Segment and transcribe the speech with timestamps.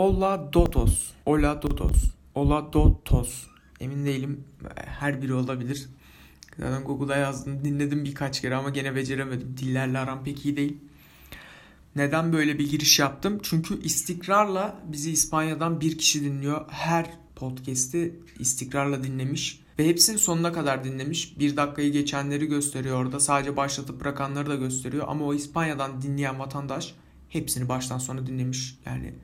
[0.00, 1.10] Ola Dotos.
[1.26, 2.04] Ola Dotos.
[2.34, 3.46] Ola Dotos.
[3.80, 4.44] Emin değilim.
[4.76, 5.88] Her biri olabilir.
[6.58, 7.64] Zaten Google'a yazdım.
[7.64, 9.56] Dinledim birkaç kere ama gene beceremedim.
[9.56, 10.76] Dillerle aram pek iyi değil.
[11.96, 13.38] Neden böyle bir giriş yaptım?
[13.42, 16.64] Çünkü istikrarla bizi İspanya'dan bir kişi dinliyor.
[16.70, 19.60] Her podcast'i istikrarla dinlemiş.
[19.78, 21.38] Ve hepsini sonuna kadar dinlemiş.
[21.38, 23.20] Bir dakikayı geçenleri gösteriyor orada.
[23.20, 25.04] Sadece başlatıp bırakanları da gösteriyor.
[25.08, 26.94] Ama o İspanya'dan dinleyen vatandaş
[27.28, 28.78] hepsini baştan sona dinlemiş.
[28.86, 29.14] Yani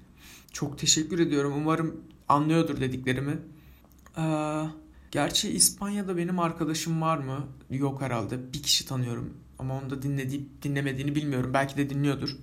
[0.52, 1.52] çok teşekkür ediyorum.
[1.56, 3.38] Umarım anlıyordur dediklerimi.
[4.18, 4.62] Ee,
[5.10, 7.46] gerçi İspanya'da benim arkadaşım var mı?
[7.70, 8.52] Yok herhalde.
[8.52, 9.34] Bir kişi tanıyorum.
[9.58, 11.50] Ama onu da dinlediği, dinlemediğini bilmiyorum.
[11.54, 12.36] Belki de dinliyordur.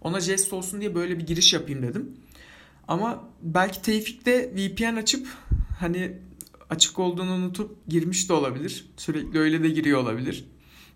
[0.00, 2.16] Ona jest olsun diye böyle bir giriş yapayım dedim.
[2.88, 5.28] Ama belki Tevfik de VPN açıp
[5.78, 6.18] hani
[6.70, 8.90] açık olduğunu unutup girmiş de olabilir.
[8.96, 10.48] Sürekli öyle de giriyor olabilir.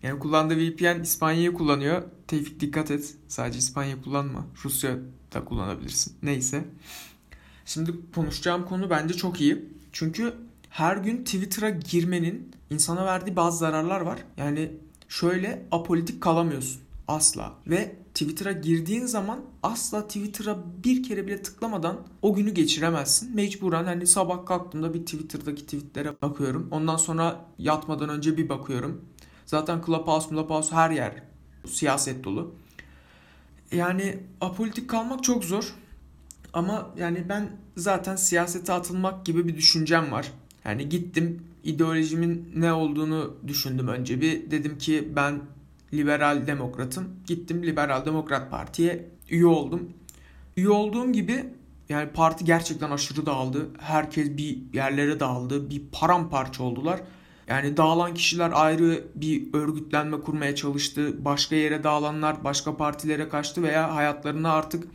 [0.02, 2.02] Yani kullandığı VPN İspanya'yı kullanıyor.
[2.26, 3.14] Tevfik dikkat et.
[3.28, 4.46] Sadece İspanya kullanma.
[4.64, 4.98] Rusya
[5.32, 6.14] da kullanabilirsin.
[6.22, 6.64] Neyse.
[7.64, 9.64] Şimdi konuşacağım konu bence çok iyi.
[9.92, 10.34] Çünkü
[10.70, 14.18] her gün Twitter'a girmenin insana verdiği bazı zararlar var.
[14.36, 14.72] Yani
[15.08, 17.54] şöyle apolitik kalamıyorsun asla.
[17.66, 23.36] Ve Twitter'a girdiğin zaman asla Twitter'a bir kere bile tıklamadan o günü geçiremezsin.
[23.36, 26.68] Mecburen hani sabah kalktığımda bir Twitter'daki tweetlere bakıyorum.
[26.70, 29.04] Ondan sonra yatmadan önce bir bakıyorum.
[29.46, 31.22] Zaten Clubhouse, Clubhouse her yer
[31.66, 32.54] siyaset dolu.
[33.72, 35.74] Yani apolitik kalmak çok zor.
[36.52, 40.32] Ama yani ben zaten siyasete atılmak gibi bir düşüncem var.
[40.64, 44.50] Yani gittim ideolojimin ne olduğunu düşündüm önce bir.
[44.50, 45.40] Dedim ki ben
[45.92, 47.08] liberal demokratım.
[47.26, 49.92] Gittim Liberal Demokrat Parti'ye üye oldum.
[50.56, 51.44] Üye olduğum gibi
[51.88, 53.68] yani parti gerçekten aşırı dağıldı.
[53.78, 55.70] Herkes bir yerlere dağıldı.
[55.70, 57.00] Bir paramparça oldular.
[57.50, 61.24] Yani dağılan kişiler ayrı bir örgütlenme kurmaya çalıştı.
[61.24, 64.88] Başka yere dağılanlar başka partilere kaçtı veya hayatlarına artık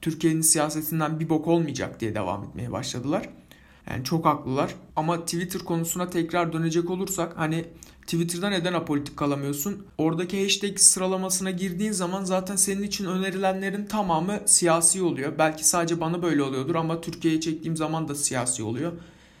[0.00, 3.28] Türkiye'nin siyasetinden bir bok olmayacak diye devam etmeye başladılar.
[3.90, 4.74] Yani çok haklılar.
[4.96, 7.64] Ama Twitter konusuna tekrar dönecek olursak hani
[8.02, 9.86] Twitter'da neden apolitik kalamıyorsun?
[9.98, 15.32] Oradaki hashtag sıralamasına girdiğin zaman zaten senin için önerilenlerin tamamı siyasi oluyor.
[15.38, 18.92] Belki sadece bana böyle oluyordur ama Türkiye'ye çektiğim zaman da siyasi oluyor.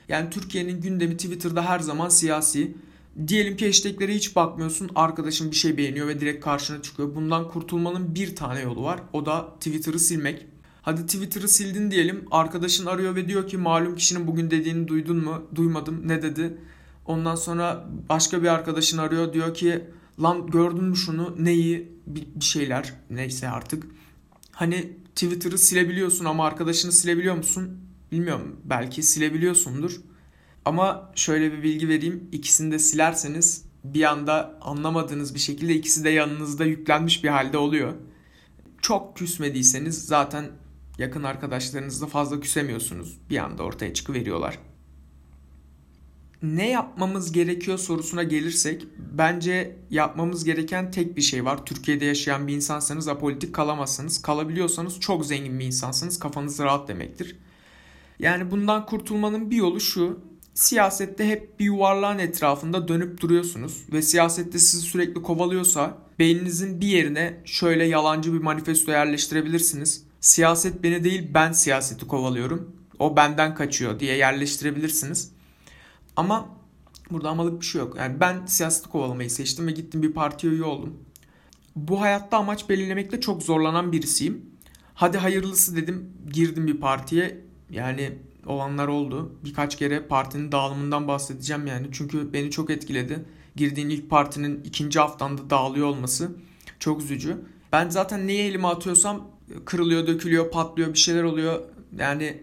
[0.08, 2.74] Yani Türkiye'nin gündemi Twitter'da her zaman siyasi.
[3.28, 4.90] Diyelim ki hashtaglere hiç bakmıyorsun.
[4.94, 7.14] Arkadaşın bir şey beğeniyor ve direkt karşına çıkıyor.
[7.14, 9.00] Bundan kurtulmanın bir tane yolu var.
[9.12, 10.46] O da Twitter'ı silmek.
[10.82, 12.24] Hadi Twitter'ı sildin diyelim.
[12.30, 15.42] Arkadaşın arıyor ve diyor ki malum kişinin bugün dediğini duydun mu?
[15.54, 16.08] Duymadım.
[16.08, 16.58] Ne dedi?
[17.06, 19.32] Ondan sonra başka bir arkadaşın arıyor.
[19.32, 19.84] Diyor ki
[20.22, 21.34] lan gördün mü şunu?
[21.38, 21.92] Neyi?
[22.06, 22.94] Bir, şeyler.
[23.10, 23.86] Neyse artık.
[24.50, 27.87] Hani Twitter'ı silebiliyorsun ama arkadaşını silebiliyor musun?
[28.12, 28.60] Bilmiyorum.
[28.64, 30.00] Belki silebiliyorsundur.
[30.64, 32.28] Ama şöyle bir bilgi vereyim.
[32.32, 37.94] İkisini de silerseniz bir anda anlamadığınız bir şekilde ikisi de yanınızda yüklenmiş bir halde oluyor.
[38.82, 40.44] Çok küsmediyseniz zaten
[40.98, 43.18] yakın arkadaşlarınızla fazla küsemiyorsunuz.
[43.30, 44.58] Bir anda ortaya çıkıveriyorlar.
[46.42, 51.66] Ne yapmamız gerekiyor sorusuna gelirsek bence yapmamız gereken tek bir şey var.
[51.66, 54.22] Türkiye'de yaşayan bir insansanız apolitik kalamazsınız.
[54.22, 56.18] Kalabiliyorsanız çok zengin bir insansınız.
[56.18, 57.36] Kafanız rahat demektir.
[58.18, 60.20] Yani bundan kurtulmanın bir yolu şu.
[60.54, 67.40] Siyasette hep bir yuvarlağın etrafında dönüp duruyorsunuz ve siyasette sizi sürekli kovalıyorsa beyninizin bir yerine
[67.44, 70.04] şöyle yalancı bir manifesto yerleştirebilirsiniz.
[70.20, 72.76] Siyaset beni değil ben siyaseti kovalıyorum.
[72.98, 75.32] O benden kaçıyor diye yerleştirebilirsiniz.
[76.16, 76.48] Ama
[77.10, 77.96] burada amalık bir şey yok.
[77.96, 80.96] Yani ben siyaseti kovalamayı seçtim ve gittim bir partiye üye oldum.
[81.76, 84.46] Bu hayatta amaç belirlemekte çok zorlanan birisiyim.
[84.94, 87.47] Hadi hayırlısı dedim girdim bir partiye.
[87.70, 88.12] Yani
[88.46, 89.32] olanlar oldu.
[89.44, 91.86] Birkaç kere partinin dağılımından bahsedeceğim yani.
[91.92, 93.24] Çünkü beni çok etkiledi.
[93.56, 96.30] Girdiğin ilk partinin ikinci haftanda dağılıyor olması
[96.78, 97.36] çok üzücü.
[97.72, 99.28] Ben zaten neye elime atıyorsam
[99.64, 101.60] kırılıyor, dökülüyor, patlıyor, bir şeyler oluyor.
[101.98, 102.42] Yani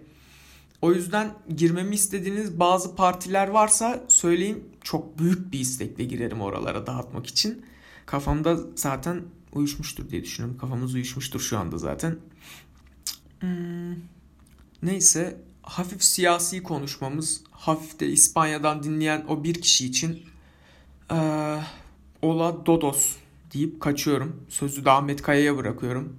[0.82, 4.64] o yüzden girmemi istediğiniz bazı partiler varsa söyleyin.
[4.82, 7.66] Çok büyük bir istekle girerim oralara dağıtmak için.
[8.06, 9.22] Kafamda zaten
[9.54, 10.58] uyuşmuştur diye düşünüyorum.
[10.58, 12.18] Kafamız uyuşmuştur şu anda zaten.
[13.40, 14.15] Hmm.
[14.86, 20.24] Neyse hafif siyasi konuşmamız, hafif de İspanya'dan dinleyen o bir kişi için
[21.12, 21.60] ee,
[22.22, 23.16] Ola Dodos
[23.54, 24.46] deyip kaçıyorum.
[24.50, 26.18] Sözü de Ahmet Kaya'ya bırakıyorum.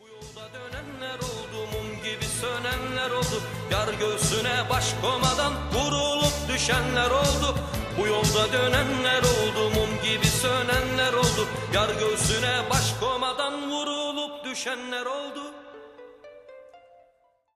[0.00, 3.42] Bu yolda dönenler oldu, mum gibi sönenler oldu.
[3.72, 7.58] Yar göğsüne baş komadan vurulup düşenler oldu.
[7.98, 11.48] Bu yolda dönenler oldu, mum gibi sönenler oldu.
[11.74, 15.61] Yar göğsüne baş komadan vurulup düşenler oldu.